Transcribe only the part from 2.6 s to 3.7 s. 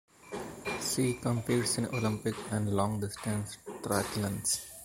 Long Distance